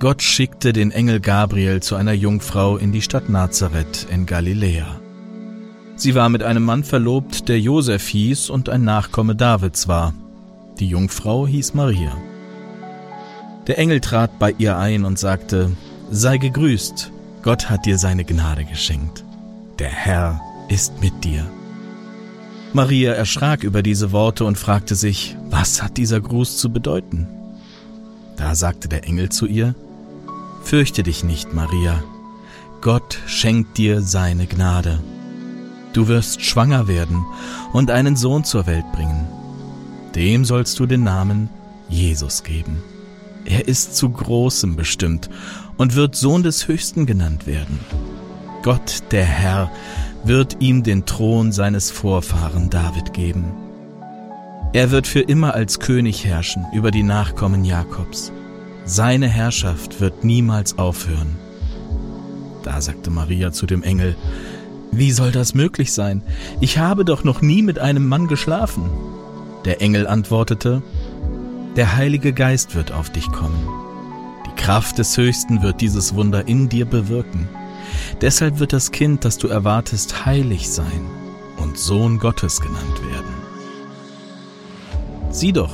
[0.00, 4.98] Gott schickte den Engel Gabriel zu einer Jungfrau in die Stadt Nazareth in Galiläa.
[5.94, 10.14] Sie war mit einem Mann verlobt, der Josef hieß und ein Nachkomme Davids war.
[10.78, 12.16] Die Jungfrau hieß Maria.
[13.66, 15.70] Der Engel trat bei ihr ein und sagte,
[16.10, 19.22] Sei gegrüßt, Gott hat dir seine Gnade geschenkt.
[19.78, 21.44] Der Herr ist mit dir.
[22.72, 27.28] Maria erschrak über diese Worte und fragte sich, was hat dieser Gruß zu bedeuten?
[28.38, 29.74] Da sagte der Engel zu ihr,
[30.62, 32.02] Fürchte dich nicht, Maria.
[32.80, 35.00] Gott schenkt dir seine Gnade.
[35.92, 37.24] Du wirst schwanger werden
[37.72, 39.26] und einen Sohn zur Welt bringen.
[40.14, 41.50] Dem sollst du den Namen
[41.88, 42.82] Jesus geben.
[43.44, 45.28] Er ist zu Großem bestimmt
[45.76, 47.80] und wird Sohn des Höchsten genannt werden.
[48.62, 49.70] Gott, der Herr,
[50.24, 53.52] wird ihm den Thron seines Vorfahren David geben.
[54.72, 58.30] Er wird für immer als König herrschen über die Nachkommen Jakobs.
[58.92, 61.36] Seine Herrschaft wird niemals aufhören.
[62.64, 64.16] Da sagte Maria zu dem Engel,
[64.90, 66.24] Wie soll das möglich sein?
[66.60, 68.90] Ich habe doch noch nie mit einem Mann geschlafen.
[69.64, 70.82] Der Engel antwortete,
[71.76, 73.68] Der Heilige Geist wird auf dich kommen.
[74.46, 77.48] Die Kraft des Höchsten wird dieses Wunder in dir bewirken.
[78.22, 81.06] Deshalb wird das Kind, das du erwartest, heilig sein
[81.58, 83.39] und Sohn Gottes genannt werden.
[85.30, 85.70] Sieh doch,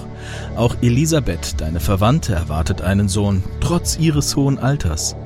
[0.55, 5.17] auch Elisabeth, deine Verwandte, erwartet einen Sohn, trotz ihres hohen Alters.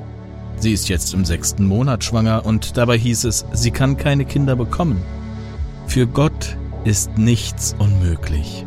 [0.58, 4.56] Sie ist jetzt im sechsten Monat schwanger und dabei hieß es, sie kann keine Kinder
[4.56, 5.02] bekommen.
[5.86, 8.64] Für Gott ist nichts unmöglich.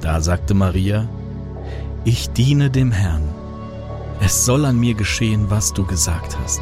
[0.00, 1.08] Da sagte Maria,
[2.04, 3.28] ich diene dem Herrn.
[4.20, 6.60] Es soll an mir geschehen, was du gesagt hast.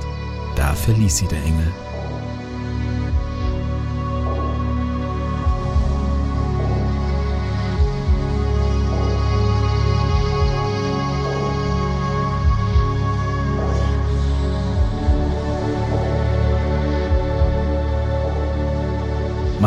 [0.56, 1.72] Da verließ sie der Engel.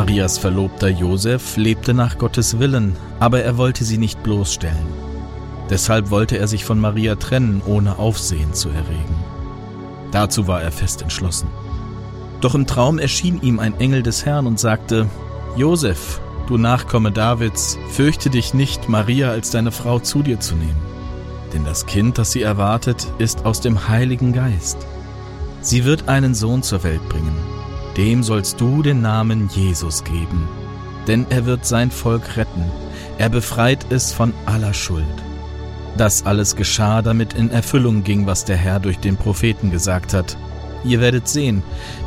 [0.09, 4.88] Marias Verlobter Josef lebte nach Gottes Willen, aber er wollte sie nicht bloßstellen.
[5.70, 9.24] Deshalb wollte er sich von Maria trennen, ohne Aufsehen zu erregen.
[10.12, 11.48] Dazu war er fest entschlossen.
[12.42, 15.08] Doch im Traum erschien ihm ein Engel des Herrn und sagte,
[15.56, 20.81] Josef, du Nachkomme Davids, fürchte dich nicht, Maria als deine Frau zu dir zu nehmen.
[21.53, 24.80] Denn das Kind, das sie erwartet, ist aus dem Heiligen Geist.
[25.62, 27.59] Sie wird einen Sohn zur Welt bringen
[28.00, 30.48] dem sollst du den Namen Jesus geben,
[31.06, 32.64] denn er wird sein Volk retten,
[33.18, 35.04] er befreit es von aller Schuld.
[35.98, 40.38] Das alles geschah, damit in Erfüllung ging, was der Herr durch den Propheten gesagt hat.
[40.86, 41.62] Ihr werdet sehen,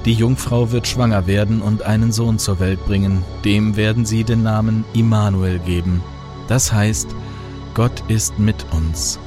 [0.06, 4.42] die Jungfrau wird schwanger werden und einen Sohn zur Welt bringen, dem werden sie den
[4.42, 6.02] Namen Immanuel geben.
[6.48, 7.08] Das heißt,
[7.74, 9.18] Gott ist mit uns.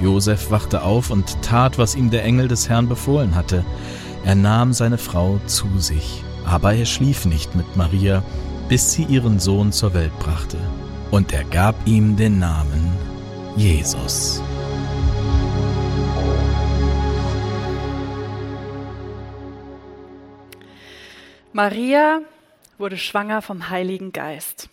[0.00, 3.66] Josef wachte auf und tat, was ihm der Engel des Herrn befohlen hatte.
[4.24, 8.22] Er nahm seine Frau zu sich, aber er schlief nicht mit Maria,
[8.68, 10.58] bis sie ihren Sohn zur Welt brachte.
[11.10, 12.92] Und er gab ihm den Namen
[13.56, 14.42] Jesus.
[21.52, 22.20] Maria
[22.76, 24.68] wurde schwanger vom Heiligen Geist.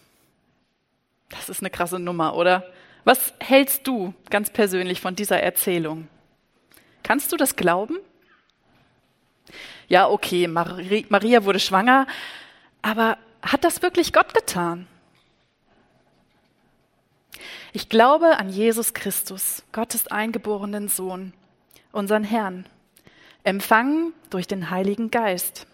[1.29, 2.63] Das ist eine krasse Nummer, oder?
[3.05, 6.07] Was hältst du ganz persönlich von dieser Erzählung?
[7.01, 7.97] Kannst du das glauben?
[9.87, 12.07] Ja, okay, Maria wurde schwanger,
[12.81, 14.87] aber hat das wirklich Gott getan?
[17.73, 21.33] Ich glaube an Jesus Christus, Gottes eingeborenen Sohn,
[21.91, 22.65] unseren Herrn,
[23.43, 25.67] empfangen durch den Heiligen Geist,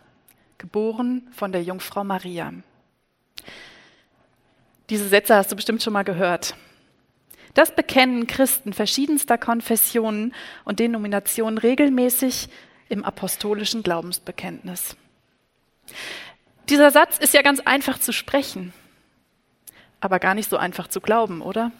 [0.57, 2.53] geboren von der Jungfrau Maria.
[4.89, 6.55] Diese Sätze hast du bestimmt schon mal gehört.
[7.53, 10.33] Das bekennen Christen verschiedenster Konfessionen
[10.63, 12.49] und Denominationen regelmäßig
[12.91, 14.95] im apostolischen Glaubensbekenntnis.
[16.69, 18.73] Dieser Satz ist ja ganz einfach zu sprechen,
[19.99, 21.71] aber gar nicht so einfach zu glauben, oder?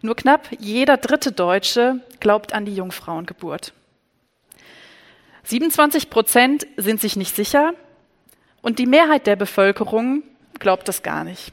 [0.00, 3.72] Nur knapp jeder dritte Deutsche glaubt an die Jungfrauengeburt.
[5.44, 7.74] 27 Prozent sind sich nicht sicher
[8.62, 10.22] und die Mehrheit der Bevölkerung
[10.58, 11.52] glaubt das gar nicht.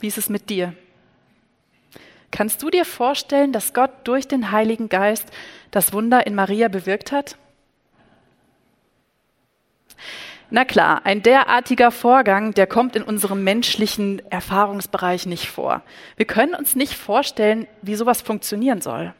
[0.00, 0.74] Wie ist es mit dir?
[2.36, 5.26] Kannst du dir vorstellen, dass Gott durch den Heiligen Geist
[5.70, 7.38] das Wunder in Maria bewirkt hat?
[10.50, 15.82] Na klar, ein derartiger Vorgang, der kommt in unserem menschlichen Erfahrungsbereich nicht vor.
[16.18, 19.14] Wir können uns nicht vorstellen, wie sowas funktionieren soll.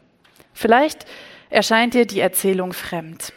[0.53, 1.07] Vielleicht
[1.49, 3.33] erscheint dir die Erzählung fremd.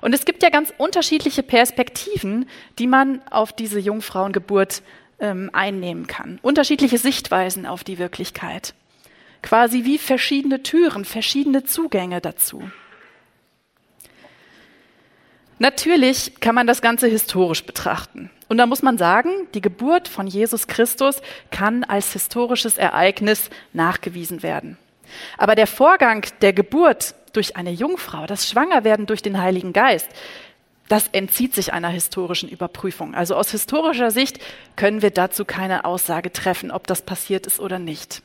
[0.00, 2.48] Und es gibt ja ganz unterschiedliche Perspektiven,
[2.78, 4.80] die man auf diese Jungfrauengeburt
[5.20, 6.38] ähm, einnehmen kann.
[6.42, 8.74] Unterschiedliche Sichtweisen auf die Wirklichkeit.
[9.42, 12.62] Quasi wie verschiedene Türen, verschiedene Zugänge dazu.
[15.60, 18.30] Natürlich kann man das Ganze historisch betrachten.
[18.48, 24.42] Und da muss man sagen, die Geburt von Jesus Christus kann als historisches Ereignis nachgewiesen
[24.42, 24.78] werden.
[25.36, 30.08] Aber der Vorgang der Geburt durch eine Jungfrau, das Schwangerwerden durch den Heiligen Geist,
[30.88, 33.14] das entzieht sich einer historischen Überprüfung.
[33.14, 34.38] Also aus historischer Sicht
[34.76, 38.22] können wir dazu keine Aussage treffen, ob das passiert ist oder nicht.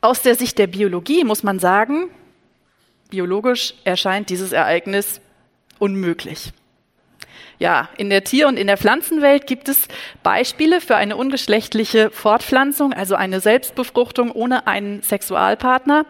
[0.00, 2.10] Aus der Sicht der Biologie muss man sagen,
[3.10, 5.20] biologisch erscheint dieses Ereignis
[5.78, 6.52] unmöglich.
[7.58, 9.88] Ja, in der Tier- und in der Pflanzenwelt gibt es
[10.22, 16.04] Beispiele für eine ungeschlechtliche Fortpflanzung, also eine Selbstbefruchtung ohne einen Sexualpartner.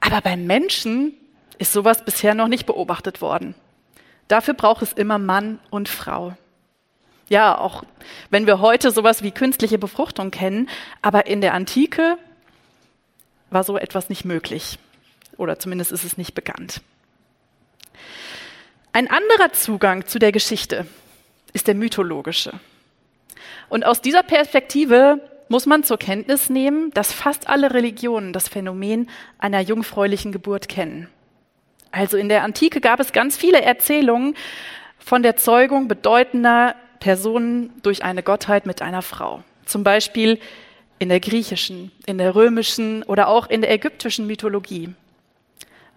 [0.00, 1.14] Aber beim Menschen
[1.62, 3.54] ist sowas bisher noch nicht beobachtet worden.
[4.26, 6.36] Dafür braucht es immer Mann und Frau.
[7.28, 7.84] Ja, auch
[8.30, 10.68] wenn wir heute sowas wie künstliche Befruchtung kennen,
[11.02, 12.18] aber in der Antike
[13.50, 14.80] war so etwas nicht möglich.
[15.36, 16.82] Oder zumindest ist es nicht bekannt.
[18.92, 20.84] Ein anderer Zugang zu der Geschichte
[21.52, 22.58] ist der mythologische.
[23.68, 29.08] Und aus dieser Perspektive muss man zur Kenntnis nehmen, dass fast alle Religionen das Phänomen
[29.38, 31.08] einer jungfräulichen Geburt kennen.
[31.92, 34.34] Also in der Antike gab es ganz viele Erzählungen
[34.98, 39.42] von der Zeugung bedeutender Personen durch eine Gottheit mit einer Frau.
[39.66, 40.38] Zum Beispiel
[40.98, 44.94] in der griechischen, in der römischen oder auch in der ägyptischen Mythologie.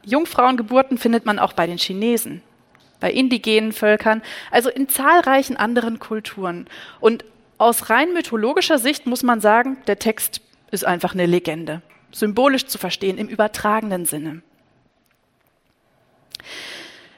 [0.03, 2.41] Jungfrauengeburten findet man auch bei den Chinesen,
[2.99, 4.21] bei indigenen Völkern,
[4.51, 6.67] also in zahlreichen anderen Kulturen.
[6.99, 7.23] Und
[7.57, 10.41] aus rein mythologischer Sicht muss man sagen, der Text
[10.71, 11.81] ist einfach eine Legende,
[12.11, 14.41] symbolisch zu verstehen im übertragenen Sinne.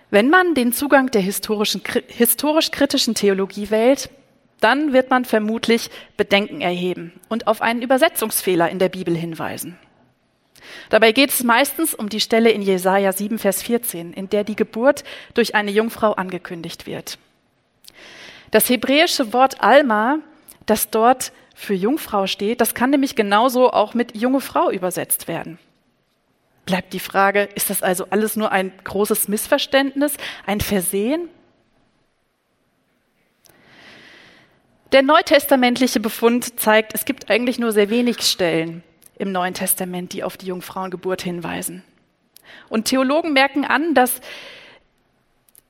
[0.09, 4.09] Wenn man den Zugang der historisch-kritischen Theologie wählt,
[4.61, 9.77] dann wird man vermutlich Bedenken erheben und auf einen Übersetzungsfehler in der Bibel hinweisen.
[10.89, 14.55] Dabei geht es meistens um die Stelle in Jesaja 7, Vers 14, in der die
[14.55, 15.03] Geburt
[15.33, 17.19] durch eine Jungfrau angekündigt wird.
[18.51, 20.19] Das hebräische Wort Alma,
[20.65, 25.59] das dort für Jungfrau steht, das kann nämlich genauso auch mit junge Frau übersetzt werden.
[26.67, 31.29] Bleibt die Frage, ist das also alles nur ein großes Missverständnis, ein Versehen?
[34.91, 38.83] Der neutestamentliche Befund zeigt, es gibt eigentlich nur sehr wenig Stellen
[39.17, 41.83] im Neuen Testament, die auf die Jungfrauengeburt hinweisen.
[42.67, 44.19] Und Theologen merken an, dass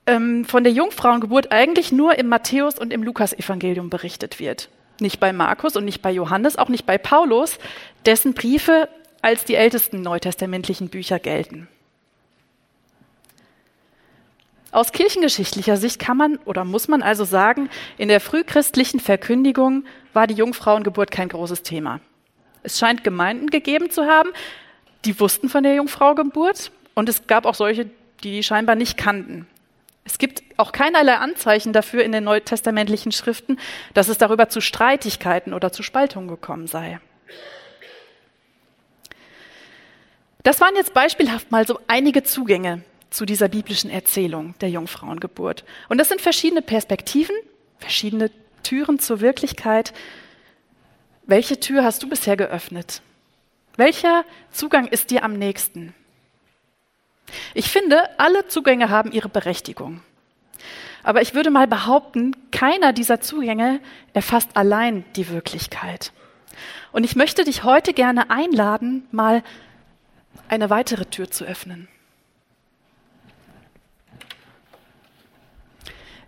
[0.07, 4.69] ähm, von der Jungfrauengeburt eigentlich nur im Matthäus und im Lukasevangelium berichtet wird.
[4.99, 7.59] Nicht bei Markus und nicht bei Johannes, auch nicht bei Paulus,
[8.07, 8.89] dessen Briefe
[9.21, 11.67] als die ältesten neutestamentlichen Bücher gelten.
[14.71, 20.27] Aus kirchengeschichtlicher Sicht kann man oder muss man also sagen, in der frühchristlichen Verkündigung war
[20.27, 21.99] die Jungfrauengeburt kein großes Thema.
[22.63, 24.29] Es scheint Gemeinden gegeben zu haben,
[25.05, 27.91] die wussten von der Jungfraugeburt und es gab auch solche, die
[28.31, 29.47] die scheinbar nicht kannten.
[30.03, 33.59] Es gibt auch keinerlei Anzeichen dafür in den neutestamentlichen Schriften,
[33.93, 36.99] dass es darüber zu Streitigkeiten oder zu Spaltungen gekommen sei.
[40.47, 45.65] Das waren jetzt beispielhaft mal so einige Zugänge zu dieser biblischen Erzählung der Jungfrauengeburt.
[45.89, 47.35] Und das sind verschiedene Perspektiven,
[47.79, 48.31] verschiedene
[48.63, 49.91] Türen zur Wirklichkeit.
[51.25, 53.01] Welche Tür hast du bisher geöffnet?
[53.75, 55.93] Welcher Zugang ist dir am nächsten?
[57.53, 59.99] Ich finde, alle Zugänge haben ihre Berechtigung.
[61.03, 63.81] Aber ich würde mal behaupten, keiner dieser Zugänge
[64.13, 66.13] erfasst allein die Wirklichkeit.
[66.93, 69.43] Und ich möchte dich heute gerne einladen, mal
[70.47, 71.87] eine weitere Tür zu öffnen.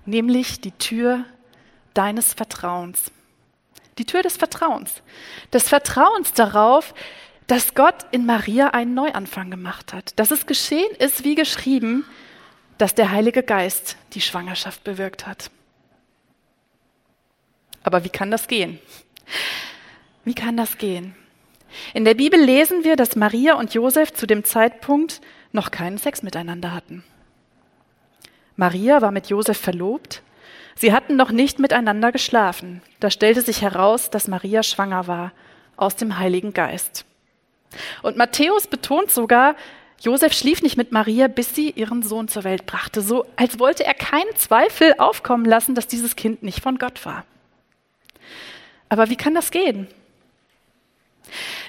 [0.06, 1.25] Nämlich die Tür
[1.94, 3.12] deines Vertrauens.
[3.98, 5.01] Die Tür des Vertrauens.
[5.54, 6.94] Des Vertrauens darauf,
[7.48, 10.18] dass Gott in Maria einen Neuanfang gemacht hat.
[10.18, 12.06] Dass es geschehen ist, wie geschrieben,
[12.78, 15.51] dass der Heilige Geist die Schwangerschaft bewirkt hat.
[17.84, 18.80] Aber wie kann das gehen?
[20.24, 21.16] Wie kann das gehen?
[21.94, 25.22] In der Bibel lesen wir, dass Maria und Josef zu dem Zeitpunkt
[25.52, 27.04] noch keinen Sex miteinander hatten.
[28.56, 30.22] Maria war mit Josef verlobt.
[30.76, 32.82] Sie hatten noch nicht miteinander geschlafen.
[33.00, 35.32] Da stellte sich heraus, dass Maria schwanger war
[35.78, 37.06] aus dem Heiligen Geist.
[38.02, 39.56] Und Matthäus betont sogar,
[40.02, 43.86] Josef schlief nicht mit Maria, bis sie ihren Sohn zur Welt brachte, so als wollte
[43.86, 47.26] er keinen Zweifel aufkommen lassen, dass dieses Kind nicht von Gott war.
[48.88, 49.88] Aber wie kann das gehen?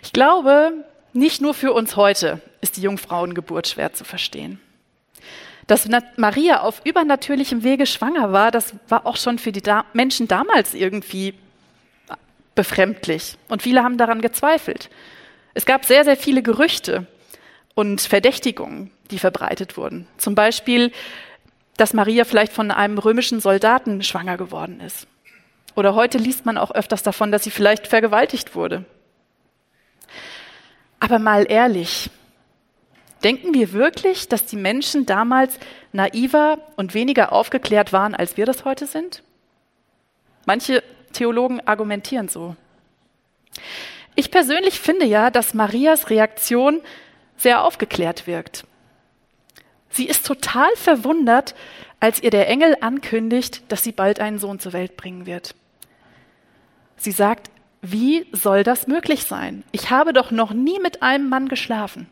[0.02, 0.73] Ich glaube,
[1.12, 4.61] nicht nur für uns heute ist die Jungfrauengeburt schwer zu verstehen.
[5.67, 9.62] Dass Maria auf übernatürlichem Wege schwanger war, das war auch schon für die
[9.93, 11.35] Menschen damals irgendwie
[12.55, 13.37] befremdlich.
[13.49, 14.90] Und viele haben daran gezweifelt.
[15.55, 17.07] Es gab sehr, sehr viele Gerüchte
[17.75, 20.07] und Verdächtigungen, die verbreitet wurden.
[20.19, 20.93] Zum Beispiel,
[21.76, 25.07] dass Maria vielleicht von einem römischen Soldaten schwanger geworden ist.
[25.76, 28.85] Oder heute liest man auch öfters davon, dass sie vielleicht vergewaltigt wurde.
[31.00, 32.11] Aber mal ehrlich,
[33.25, 35.59] denken wir wirklich, dass die Menschen damals
[35.92, 39.23] naiver und weniger aufgeklärt waren, als wir das heute sind?
[40.47, 42.54] Manche Theologen argumentieren so.
[44.14, 46.80] Ich persönlich finde ja, dass Marias Reaktion
[47.37, 48.64] sehr aufgeklärt wirkt.
[49.88, 51.54] Sie ist total verwundert,
[51.99, 55.54] als ihr der Engel ankündigt, dass sie bald einen Sohn zur Welt bringen wird.
[56.97, 57.50] Sie sagt,
[57.82, 59.64] wie soll das möglich sein?
[59.72, 62.08] Ich habe doch noch nie mit einem Mann geschlafen.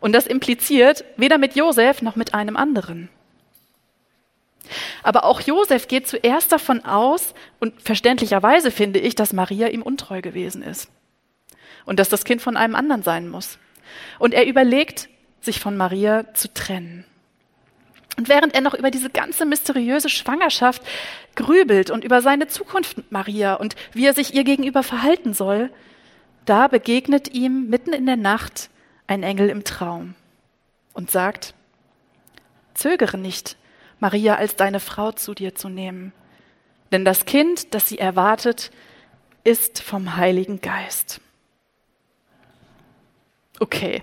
[0.00, 3.08] Und das impliziert weder mit Josef noch mit einem anderen.
[5.02, 10.22] Aber auch Josef geht zuerst davon aus, und verständlicherweise finde ich, dass Maria ihm untreu
[10.22, 10.88] gewesen ist.
[11.84, 13.58] Und dass das Kind von einem anderen sein muss.
[14.18, 15.08] Und er überlegt,
[15.40, 17.04] sich von Maria zu trennen.
[18.16, 20.82] Und während er noch über diese ganze mysteriöse Schwangerschaft
[21.34, 25.70] grübelt und über seine Zukunft mit Maria und wie er sich ihr gegenüber verhalten soll,
[26.44, 28.68] da begegnet ihm mitten in der Nacht
[29.06, 30.14] ein Engel im Traum
[30.92, 31.54] und sagt,
[32.74, 33.56] Zögere nicht,
[34.00, 36.12] Maria als deine Frau zu dir zu nehmen,
[36.90, 38.70] denn das Kind, das sie erwartet,
[39.44, 41.20] ist vom Heiligen Geist.
[43.60, 44.02] Okay,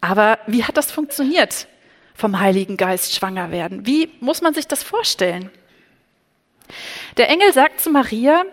[0.00, 1.66] aber wie hat das funktioniert?
[2.16, 3.86] Vom Heiligen Geist schwanger werden.
[3.86, 5.50] Wie muss man sich das vorstellen?
[7.16, 8.44] Der Engel sagt zu Maria,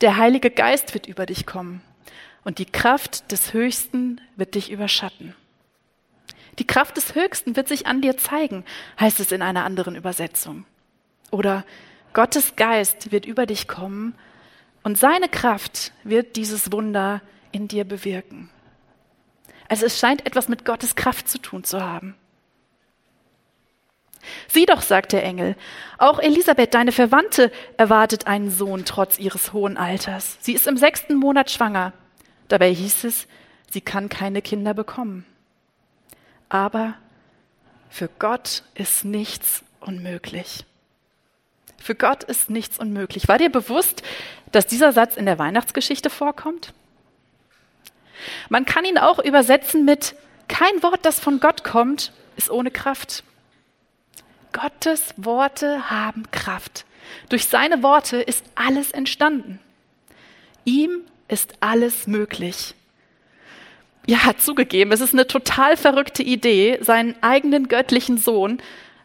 [0.00, 1.82] der Heilige Geist wird über dich kommen
[2.44, 5.34] und die Kraft des Höchsten wird dich überschatten.
[6.58, 8.64] Die Kraft des Höchsten wird sich an dir zeigen,
[8.98, 10.64] heißt es in einer anderen Übersetzung.
[11.30, 11.64] Oder
[12.12, 14.14] Gottes Geist wird über dich kommen
[14.82, 17.20] und seine Kraft wird dieses Wunder
[17.52, 18.48] in dir bewirken.
[19.68, 22.16] Also es scheint etwas mit Gottes Kraft zu tun zu haben.
[24.48, 25.56] Sieh doch, sagt der Engel,
[25.98, 30.38] auch Elisabeth, deine Verwandte, erwartet einen Sohn trotz ihres hohen Alters.
[30.40, 31.92] Sie ist im sechsten Monat schwanger.
[32.48, 33.26] Dabei hieß es,
[33.70, 35.24] sie kann keine Kinder bekommen.
[36.48, 36.94] Aber
[37.88, 40.64] für Gott ist nichts unmöglich.
[41.78, 43.28] Für Gott ist nichts unmöglich.
[43.28, 44.02] War dir bewusst,
[44.52, 46.74] dass dieser Satz in der Weihnachtsgeschichte vorkommt?
[48.50, 50.14] Man kann ihn auch übersetzen mit
[50.46, 53.24] kein Wort, das von Gott kommt, ist ohne Kraft.
[54.52, 56.84] Gottes Worte haben Kraft.
[57.28, 59.58] Durch seine Worte ist alles entstanden.
[60.64, 62.74] Ihm ist alles möglich.
[64.06, 68.60] Ja, zugegeben, es ist eine total verrückte Idee, seinen eigenen göttlichen Sohn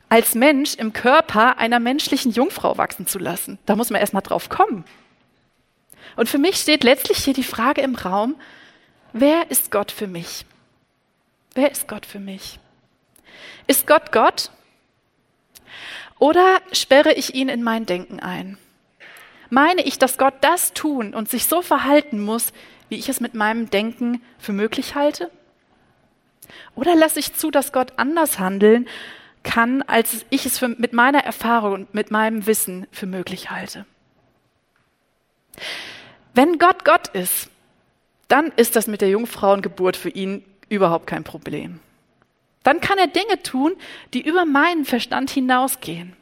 [0.09, 3.59] als Mensch im Körper einer menschlichen Jungfrau wachsen zu lassen.
[3.65, 4.85] Da muss man erst mal drauf kommen.
[6.15, 8.35] Und für mich steht letztlich hier die Frage im Raum,
[9.13, 10.45] wer ist Gott für mich?
[11.53, 12.59] Wer ist Gott für mich?
[13.67, 14.51] Ist Gott Gott
[16.19, 18.57] oder sperre ich ihn in mein Denken ein?
[19.49, 22.51] Meine ich, dass Gott das tun und sich so verhalten muss,
[22.89, 25.29] wie ich es mit meinem Denken für möglich halte?
[26.75, 28.87] Oder lasse ich zu, dass Gott anders handeln
[29.43, 33.85] kann, als ich es für, mit meiner Erfahrung und mit meinem Wissen für möglich halte?
[36.33, 37.49] Wenn Gott Gott ist,
[38.27, 41.79] dann ist das mit der Jungfrauengeburt für ihn überhaupt kein Problem.
[42.65, 43.75] Dann kann er Dinge tun,
[44.15, 46.13] die über meinen Verstand hinausgehen.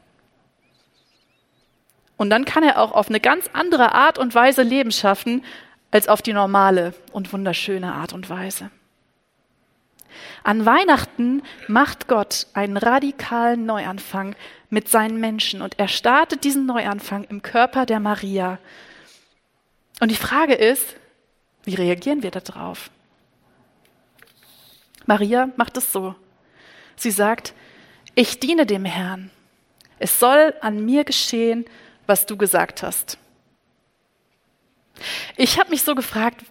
[2.17, 5.43] Und dann kann er auch auf eine ganz andere Art und Weise Leben schaffen,
[5.89, 8.71] als auf die normale und wunderschöne Art und Weise.
[10.43, 14.35] An Weihnachten macht Gott einen radikalen Neuanfang
[14.69, 18.59] mit seinen Menschen und er startet diesen Neuanfang im Körper der Maria.
[20.01, 20.97] Und die Frage ist,
[21.63, 22.89] wie reagieren wir darauf?
[25.05, 26.15] Maria macht es so.
[26.95, 27.53] Sie sagt,
[28.15, 29.31] ich diene dem Herrn.
[29.99, 31.65] Es soll an mir geschehen,
[32.05, 33.17] was du gesagt hast.
[35.35, 36.43] Ich habe mich so gefragt,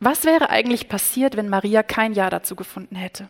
[0.00, 3.28] was wäre eigentlich passiert, wenn Maria kein Ja dazu gefunden hätte?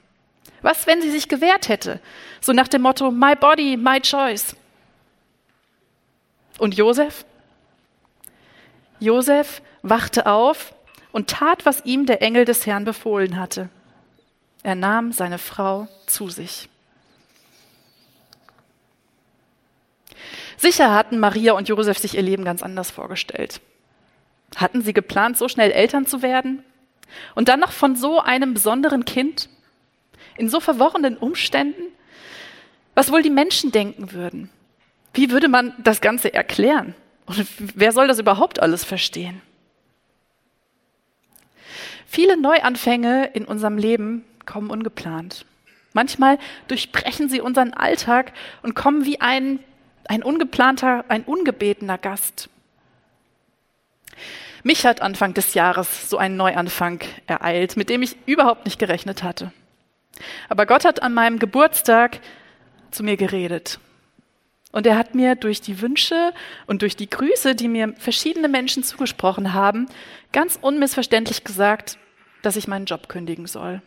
[0.62, 2.00] Was, wenn sie sich gewehrt hätte?
[2.40, 4.56] So nach dem Motto, my body, my choice.
[6.58, 7.24] Und Josef?
[8.98, 10.74] Josef wachte auf
[11.12, 13.68] und tat, was ihm der Engel des Herrn befohlen hatte.
[14.66, 16.68] Er nahm seine Frau zu sich.
[20.56, 23.60] Sicher hatten Maria und Josef sich ihr Leben ganz anders vorgestellt.
[24.56, 26.64] Hatten sie geplant, so schnell Eltern zu werden?
[27.36, 29.48] Und dann noch von so einem besonderen Kind?
[30.36, 31.84] In so verworrenen Umständen?
[32.96, 34.50] Was wohl die Menschen denken würden?
[35.14, 36.96] Wie würde man das Ganze erklären?
[37.26, 39.40] Und wer soll das überhaupt alles verstehen?
[42.08, 45.44] Viele Neuanfänge in unserem Leben kommen ungeplant.
[45.92, 46.38] Manchmal
[46.68, 49.60] durchbrechen sie unseren Alltag und kommen wie ein,
[50.08, 52.48] ein ungeplanter, ein ungebetener Gast.
[54.62, 59.22] Mich hat Anfang des Jahres so ein Neuanfang ereilt, mit dem ich überhaupt nicht gerechnet
[59.22, 59.52] hatte.
[60.48, 62.20] Aber Gott hat an meinem Geburtstag
[62.90, 63.78] zu mir geredet.
[64.72, 66.34] Und er hat mir durch die Wünsche
[66.66, 69.86] und durch die Grüße, die mir verschiedene Menschen zugesprochen haben,
[70.32, 71.96] ganz unmissverständlich gesagt,
[72.42, 73.80] dass ich meinen Job kündigen soll.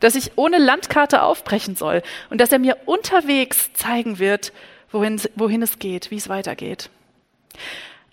[0.00, 4.52] Dass ich ohne Landkarte aufbrechen soll und dass er mir unterwegs zeigen wird,
[4.90, 6.90] wohin, wohin es geht, wie es weitergeht.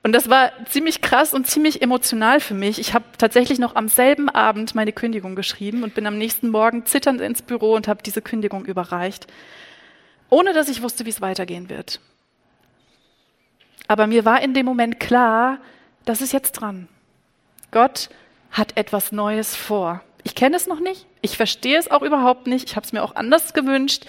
[0.05, 2.77] Und das war ziemlich krass und ziemlich emotional für mich.
[2.77, 6.85] Ich habe tatsächlich noch am selben Abend meine Kündigung geschrieben und bin am nächsten Morgen
[6.85, 9.25] zitternd ins Büro und habe diese Kündigung überreicht,
[10.29, 12.01] ohne dass ich wusste, wie es weitergehen wird.
[13.87, 15.59] Aber mir war in dem Moment klar,
[16.05, 16.87] das ist jetzt dran.
[17.71, 18.09] Gott
[18.51, 20.03] hat etwas Neues vor.
[20.25, 23.03] Ich kenne es noch nicht, ich verstehe es auch überhaupt nicht, ich habe es mir
[23.03, 24.05] auch anders gewünscht,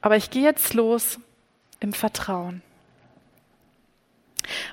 [0.00, 1.20] aber ich gehe jetzt los
[1.80, 2.62] im Vertrauen.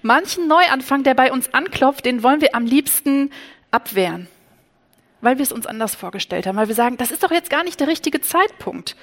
[0.01, 3.32] Manchen Neuanfang, der bei uns anklopft, den wollen wir am liebsten
[3.70, 4.29] abwehren,
[5.20, 7.65] weil wir es uns anders vorgestellt haben, weil wir sagen, das ist doch jetzt gar
[7.65, 8.96] nicht der richtige Zeitpunkt.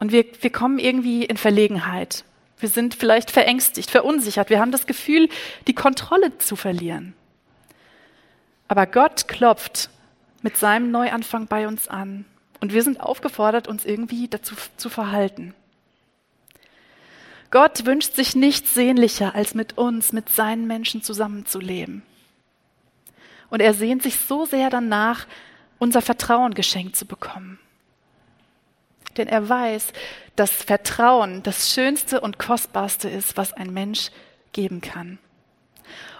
[0.00, 2.24] Und wir, wir kommen irgendwie in Verlegenheit.
[2.58, 4.50] Wir sind vielleicht verängstigt, verunsichert.
[4.50, 5.28] Wir haben das Gefühl,
[5.68, 7.14] die Kontrolle zu verlieren.
[8.66, 9.88] Aber Gott klopft
[10.44, 12.26] mit seinem Neuanfang bei uns an.
[12.60, 15.54] Und wir sind aufgefordert, uns irgendwie dazu zu verhalten.
[17.50, 22.02] Gott wünscht sich nichts sehnlicher, als mit uns, mit seinen Menschen zusammenzuleben.
[23.48, 25.26] Und er sehnt sich so sehr danach,
[25.78, 27.58] unser Vertrauen geschenkt zu bekommen.
[29.16, 29.94] Denn er weiß,
[30.36, 34.10] dass Vertrauen das Schönste und Kostbarste ist, was ein Mensch
[34.52, 35.18] geben kann.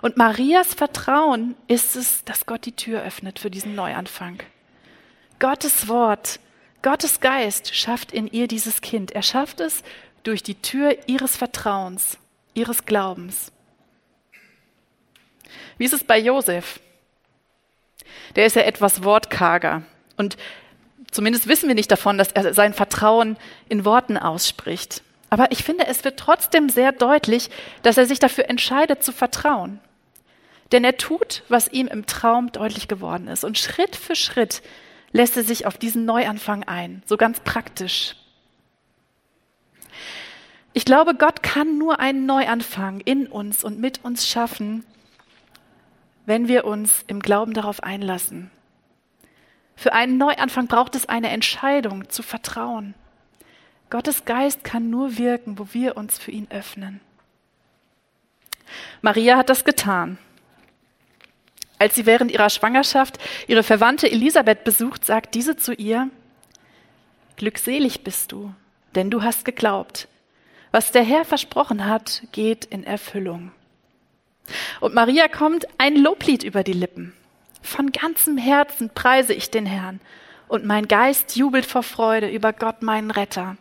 [0.03, 4.43] Und Marias Vertrauen ist es, dass Gott die Tür öffnet für diesen Neuanfang.
[5.39, 6.41] Gottes Wort,
[6.83, 9.13] Gottes Geist schafft in ihr dieses Kind.
[9.13, 9.83] Er schafft es
[10.23, 12.19] durch die Tür ihres Vertrauens,
[12.55, 13.53] ihres Glaubens.
[15.79, 16.81] Wie ist es bei Josef?
[18.37, 19.83] Der ist ja etwas wortkarger
[20.17, 20.37] und
[21.11, 23.37] zumindest wissen wir nicht davon, dass er sein Vertrauen
[23.69, 25.03] in Worten ausspricht.
[25.35, 27.51] Aber ich finde, es wird trotzdem sehr deutlich,
[27.83, 29.81] dass er sich dafür entscheidet zu vertrauen.
[30.71, 33.43] Denn er tut, was ihm im Traum deutlich geworden ist.
[33.43, 34.63] Und Schritt für Schritt
[35.11, 38.15] lässt er sich auf diesen Neuanfang ein, so ganz praktisch.
[40.73, 44.85] Ich glaube, Gott kann nur einen Neuanfang in uns und mit uns schaffen,
[46.27, 48.53] wenn wir uns im Glauben darauf einlassen.
[49.75, 52.95] Für einen Neuanfang braucht es eine Entscheidung zu vertrauen.
[53.95, 56.99] Gottes Geist kann nur wirken, wo wir uns für ihn öffnen.
[59.03, 60.19] Maria hat das getan.
[61.79, 66.11] Als sie während ihrer Schwangerschaft ihre Verwandte Elisabeth besucht, sagt diese zu ihr,
[67.37, 68.53] Glückselig bist du,
[68.97, 70.09] denn du hast geglaubt.
[70.73, 73.53] Was der Herr versprochen hat, geht in Erfüllung.
[74.81, 77.13] Und Maria kommt ein Loblied über die Lippen.
[77.63, 80.01] Von ganzem Herzen preise ich den Herrn,
[80.49, 83.57] und mein Geist jubelt vor Freude über Gott, meinen Retter.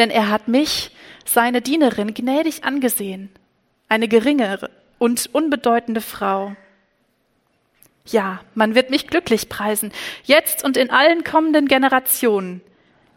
[0.00, 0.92] Denn er hat mich,
[1.26, 3.28] seine Dienerin, gnädig angesehen,
[3.86, 6.56] eine geringe und unbedeutende Frau.
[8.06, 9.92] Ja, man wird mich glücklich preisen,
[10.24, 12.62] jetzt und in allen kommenden Generationen.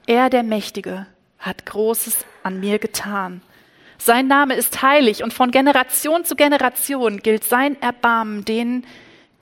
[0.08, 1.08] Er, der Mächtige,
[1.40, 3.42] hat Großes an mir getan.
[3.98, 8.86] Sein Name ist heilig und von Generation zu Generation gilt sein Erbarmen denen,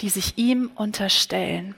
[0.01, 1.73] die sich ihm unterstellen.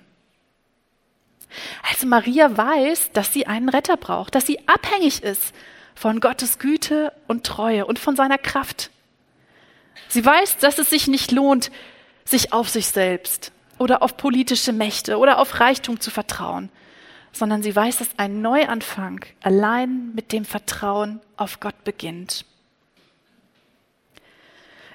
[1.89, 5.53] Also Maria weiß, dass sie einen Retter braucht, dass sie abhängig ist
[5.95, 8.89] von Gottes Güte und Treue und von seiner Kraft.
[10.07, 11.71] Sie weiß, dass es sich nicht lohnt,
[12.25, 16.69] sich auf sich selbst oder auf politische Mächte oder auf Reichtum zu vertrauen,
[17.31, 22.45] sondern sie weiß, dass ein Neuanfang allein mit dem Vertrauen auf Gott beginnt.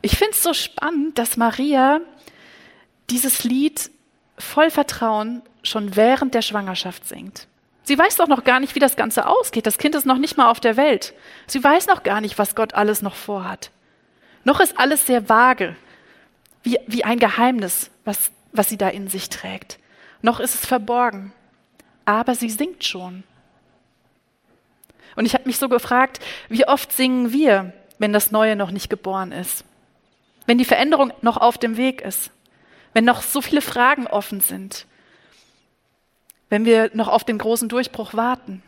[0.00, 2.00] Ich finde es so spannend, dass Maria
[3.10, 3.90] dieses Lied
[4.38, 7.46] voll Vertrauen schon während der Schwangerschaft singt.
[7.82, 9.66] Sie weiß doch noch gar nicht, wie das Ganze ausgeht.
[9.66, 11.14] Das Kind ist noch nicht mal auf der Welt.
[11.46, 13.70] Sie weiß noch gar nicht, was Gott alles noch vorhat.
[14.44, 15.74] Noch ist alles sehr vage,
[16.62, 19.78] wie, wie ein Geheimnis, was, was sie da in sich trägt.
[20.20, 21.32] Noch ist es verborgen.
[22.04, 23.24] Aber sie singt schon.
[25.16, 28.90] Und ich habe mich so gefragt, wie oft singen wir, wenn das Neue noch nicht
[28.90, 29.64] geboren ist?
[30.46, 32.30] Wenn die Veränderung noch auf dem Weg ist?
[32.98, 34.84] Wenn noch so viele Fragen offen sind?
[36.48, 38.60] Wenn wir noch auf den großen Durchbruch warten?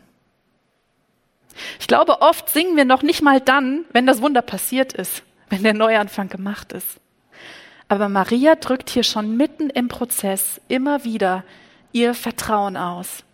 [1.81, 5.63] Ich glaube, oft singen wir noch nicht mal dann, wenn das Wunder passiert ist, wenn
[5.63, 7.01] der Neuanfang gemacht ist.
[7.89, 11.43] Aber Maria drückt hier schon mitten im Prozess immer wieder
[11.91, 13.25] ihr Vertrauen aus.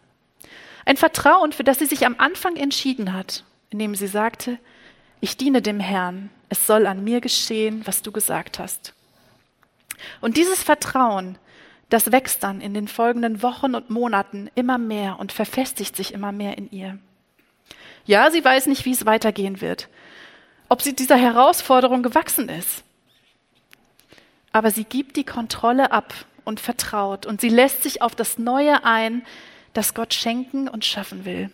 [0.83, 4.57] Ein Vertrauen, für das sie sich am Anfang entschieden hat, indem sie sagte,
[5.21, 8.95] ich diene dem Herrn, es soll an mir geschehen, was du gesagt hast.
[10.21, 11.37] Und dieses Vertrauen,
[11.89, 16.31] das wächst dann in den folgenden Wochen und Monaten immer mehr und verfestigt sich immer
[16.31, 16.99] mehr in ihr.
[18.05, 19.89] Ja, sie weiß nicht, wie es weitergehen wird,
[20.69, 22.83] ob sie dieser Herausforderung gewachsen ist.
[24.51, 26.13] Aber sie gibt die Kontrolle ab
[26.45, 29.25] und vertraut und sie lässt sich auf das Neue ein,
[29.73, 31.51] das Gott schenken und schaffen will.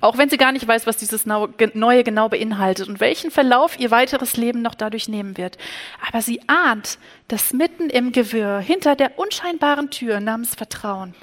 [0.00, 3.90] Auch wenn sie gar nicht weiß, was dieses Neue genau beinhaltet und welchen Verlauf ihr
[3.90, 5.58] weiteres Leben noch dadurch nehmen wird.
[6.08, 11.14] Aber sie ahnt, dass mitten im Gewirr, hinter der unscheinbaren Tür namens Vertrauen,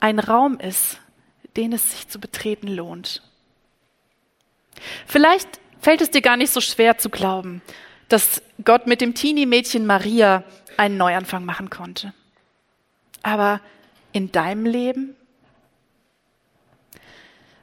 [0.00, 0.98] ein Raum ist,
[1.56, 3.22] den es sich zu betreten lohnt.
[5.06, 5.48] Vielleicht
[5.80, 7.60] fällt es dir gar nicht so schwer zu glauben,
[8.08, 10.44] dass Gott mit dem Teenie-Mädchen Maria
[10.76, 12.14] einen Neuanfang machen konnte.
[13.22, 13.60] Aber
[14.12, 15.14] in deinem Leben?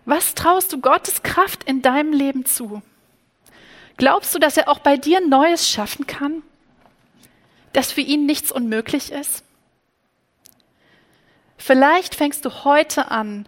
[0.10, 2.82] Was traust du Gottes Kraft in deinem Leben zu?
[3.98, 6.42] Glaubst du, dass er auch bei dir Neues schaffen kann?
[7.74, 9.44] Dass für ihn nichts unmöglich ist?
[11.58, 13.48] Vielleicht fängst du heute an,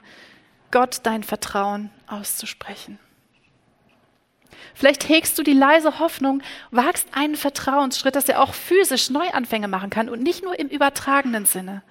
[0.70, 3.00] Gott dein Vertrauen auszusprechen.
[4.76, 9.90] Vielleicht hegst du die leise Hoffnung, wagst einen Vertrauensschritt, dass er auch physisch Neuanfänge machen
[9.90, 11.82] kann und nicht nur im übertragenen Sinne,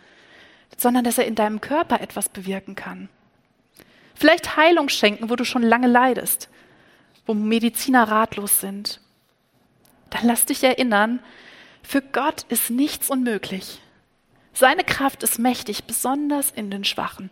[0.77, 3.09] sondern dass er in deinem Körper etwas bewirken kann.
[4.21, 6.51] Vielleicht Heilung schenken, wo du schon lange leidest,
[7.25, 9.01] wo Mediziner ratlos sind.
[10.11, 11.21] Dann lass dich erinnern,
[11.83, 13.81] für Gott ist nichts unmöglich.
[14.53, 17.31] Seine Kraft ist mächtig, besonders in den Schwachen.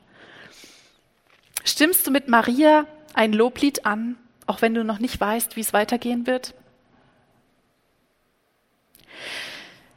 [1.62, 5.74] Stimmst du mit Maria ein Loblied an, auch wenn du noch nicht weißt, wie es
[5.74, 6.54] weitergehen wird?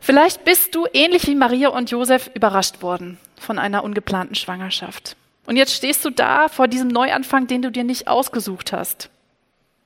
[0.02, 5.16] Vielleicht bist du ähnlich wie Maria und Josef überrascht worden von einer ungeplanten Schwangerschaft.
[5.46, 9.10] Und jetzt stehst du da vor diesem Neuanfang, den du dir nicht ausgesucht hast.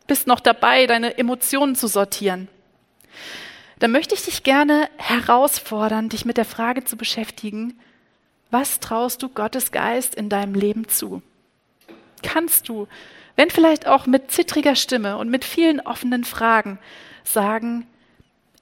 [0.08, 2.48] Bist noch dabei, deine Emotionen zu sortieren.
[3.80, 7.80] Da möchte ich dich gerne herausfordern, dich mit der Frage zu beschäftigen,
[8.52, 11.22] was traust du Gottes Geist in deinem Leben zu?
[12.26, 12.88] kannst du,
[13.36, 16.80] wenn vielleicht auch mit zittriger Stimme und mit vielen offenen Fragen,
[17.24, 17.86] sagen,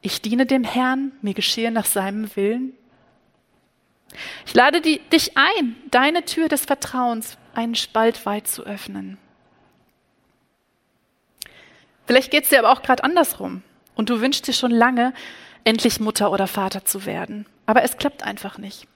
[0.02, 2.74] ich diene dem Herrn, mir geschehe nach seinem Willen?
[4.46, 9.18] Ich lade die, dich ein, deine Tür des Vertrauens einen Spalt weit zu öffnen.
[12.06, 13.64] Vielleicht geht es dir aber auch gerade andersrum
[13.96, 15.14] und du wünschst dir schon lange,
[15.64, 18.88] endlich Mutter oder Vater zu werden, aber es klappt einfach nicht.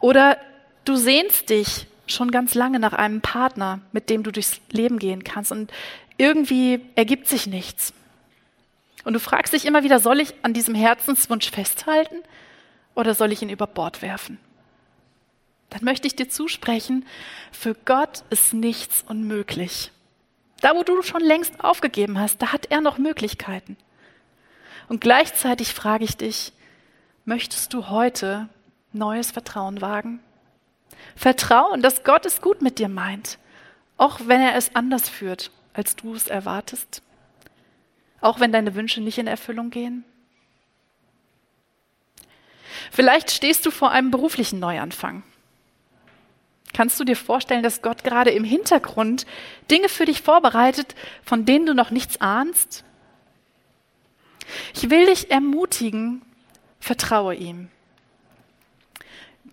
[0.00, 0.38] Oder
[0.84, 5.24] du sehnst dich schon ganz lange nach einem Partner, mit dem du durchs Leben gehen
[5.24, 5.70] kannst und
[6.16, 7.92] irgendwie ergibt sich nichts.
[9.04, 12.16] Und du fragst dich immer wieder, soll ich an diesem Herzenswunsch festhalten
[12.94, 14.38] oder soll ich ihn über Bord werfen?
[15.70, 17.06] Dann möchte ich dir zusprechen,
[17.50, 19.90] für Gott ist nichts unmöglich.
[20.60, 23.76] Da, wo du schon längst aufgegeben hast, da hat er noch Möglichkeiten.
[24.88, 26.52] Und gleichzeitig frage ich dich,
[27.24, 28.48] möchtest du heute
[28.92, 30.20] neues Vertrauen wagen?
[31.16, 33.38] Vertrauen, dass Gott es gut mit dir meint,
[33.96, 37.02] auch wenn er es anders führt, als du es erwartest.
[38.20, 40.04] Auch wenn deine Wünsche nicht in Erfüllung gehen.
[42.90, 45.22] Vielleicht stehst du vor einem beruflichen Neuanfang.
[46.72, 49.26] Kannst du dir vorstellen, dass Gott gerade im Hintergrund
[49.70, 52.84] Dinge für dich vorbereitet, von denen du noch nichts ahnst?
[54.74, 56.22] Ich will dich ermutigen,
[56.80, 57.68] vertraue ihm.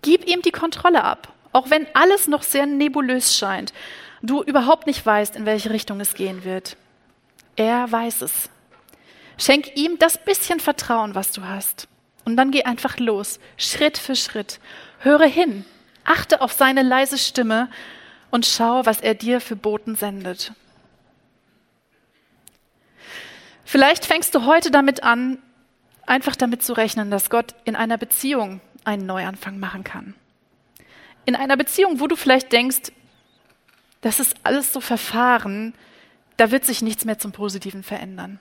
[0.02, 1.32] Gib ihm die Kontrolle ab.
[1.52, 3.72] Auch wenn alles noch sehr nebulös scheint,
[4.22, 6.76] du überhaupt nicht weißt, in welche Richtung es gehen wird.
[7.56, 8.48] Er weiß es.
[9.36, 11.88] Schenk ihm das bisschen Vertrauen, was du hast.
[12.24, 14.60] Und dann geh einfach los, Schritt für Schritt.
[15.00, 15.64] Höre hin,
[16.04, 17.68] achte auf seine leise Stimme
[18.30, 20.52] und schau, was er dir für Boten sendet.
[23.64, 25.38] Vielleicht fängst du heute damit an,
[26.06, 30.14] einfach damit zu rechnen, dass Gott in einer Beziehung einen Neuanfang machen kann
[31.30, 32.92] in einer Beziehung, wo du vielleicht denkst,
[34.00, 35.74] das ist alles so verfahren,
[36.36, 38.38] da wird sich nichts mehr zum Positiven verändern.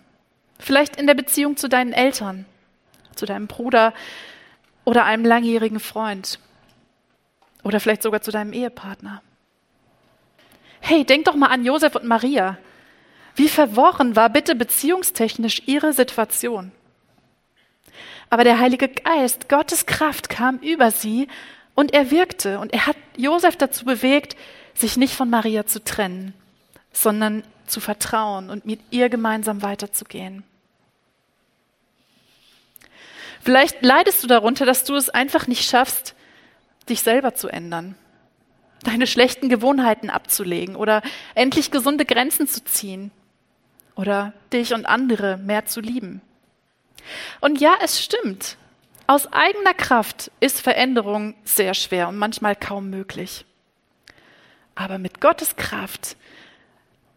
[0.58, 2.46] Vielleicht in der Beziehung zu deinen Eltern,
[3.20, 3.94] zu deinem Bruder
[4.86, 6.40] oder einem langjährigen Freund
[7.64, 9.22] oder vielleicht sogar zu deinem Ehepartner.
[10.80, 12.58] Hey, denk doch mal an Josef und Maria.
[13.36, 16.72] Wie verworren war bitte beziehungstechnisch ihre Situation?
[18.30, 21.28] Aber der Heilige Geist, Gottes Kraft kam über sie
[21.76, 24.36] und er wirkte und er hat Josef dazu bewegt,
[24.74, 26.34] sich nicht von Maria zu trennen,
[26.94, 30.44] sondern zu vertrauen und mit ihr gemeinsam weiterzugehen.
[33.42, 36.16] Vielleicht leidest du darunter, dass du es einfach nicht schaffst,
[36.90, 37.96] dich selber zu ändern,
[38.84, 41.02] deine schlechten Gewohnheiten abzulegen oder
[41.36, 43.12] endlich gesunde Grenzen zu ziehen
[43.96, 46.22] oder dich und andere mehr zu lieben.
[47.42, 48.58] Und ja, es stimmt.
[49.08, 53.46] Aus eigener Kraft ist Veränderung sehr schwer und manchmal kaum möglich.
[54.76, 56.16] Aber mit Gottes Kraft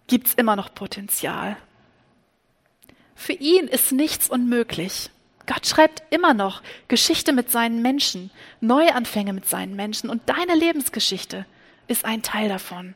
[0.07, 1.57] gibt es immer noch Potenzial.
[3.15, 5.11] Für ihn ist nichts unmöglich.
[5.47, 11.47] Gott schreibt immer noch Geschichte mit seinen Menschen, Neuanfänge mit seinen Menschen und deine Lebensgeschichte
[11.89, 12.95] ist ein Teil davon.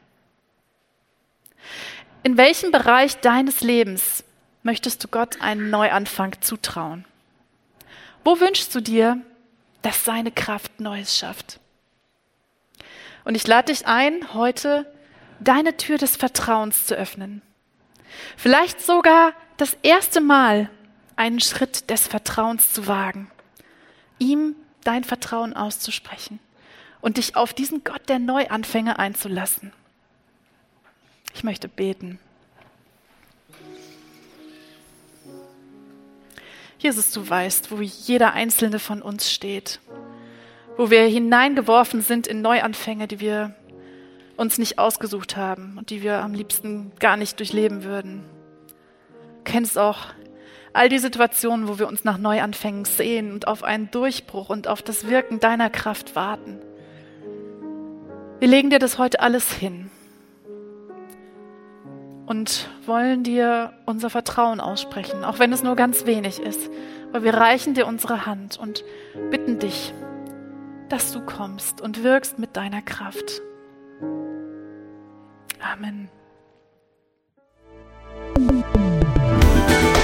[2.22, 4.24] In welchem Bereich deines Lebens
[4.62, 7.04] möchtest du Gott einen Neuanfang zutrauen?
[8.24, 9.20] Wo wünschst du dir,
[9.82, 11.60] dass seine Kraft Neues schafft?
[13.24, 14.92] Und ich lade dich ein, heute
[15.40, 17.42] deine Tür des Vertrauens zu öffnen.
[18.36, 20.70] Vielleicht sogar das erste Mal
[21.16, 23.30] einen Schritt des Vertrauens zu wagen,
[24.18, 26.38] ihm dein Vertrauen auszusprechen
[27.00, 29.72] und dich auf diesen Gott der Neuanfänge einzulassen.
[31.34, 32.18] Ich möchte beten.
[36.78, 39.80] Jesus, du weißt, wo jeder einzelne von uns steht,
[40.76, 43.54] wo wir hineingeworfen sind in Neuanfänge, die wir
[44.36, 48.24] uns nicht ausgesucht haben und die wir am liebsten gar nicht durchleben würden.
[49.38, 50.06] Du kennst auch
[50.76, 54.82] all die Situationen, wo wir uns nach Neuanfängen sehen und auf einen Durchbruch und auf
[54.82, 56.60] das Wirken deiner Kraft warten.
[58.38, 59.90] Wir legen dir das heute alles hin
[62.26, 66.70] und wollen dir unser Vertrauen aussprechen, auch wenn es nur ganz wenig ist.
[67.12, 68.84] Weil wir reichen dir unsere Hand und
[69.30, 69.94] bitten dich,
[70.88, 73.40] dass du kommst und wirkst mit deiner Kraft.
[75.60, 76.10] Amen.